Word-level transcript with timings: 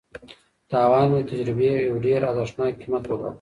تاوان 0.69 1.05
مې 1.11 1.21
د 1.23 1.27
تجربې 1.31 1.69
یو 1.89 1.95
ډېر 2.05 2.19
ارزښتناک 2.31 2.73
قیمت 2.81 3.03
وباله. 3.07 3.29